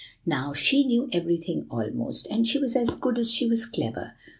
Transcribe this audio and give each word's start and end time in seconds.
Now, 0.25 0.51
she 0.55 0.83
knew 0.83 1.07
everything 1.13 1.67
almost, 1.69 2.25
and 2.31 2.47
she 2.47 2.57
was 2.57 2.75
as 2.75 2.95
good 2.95 3.19
as 3.19 3.31
she 3.31 3.45
was 3.47 3.67
clever. 3.67 4.13